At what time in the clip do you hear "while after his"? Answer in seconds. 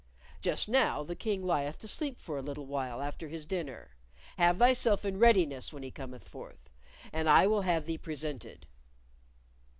2.65-3.45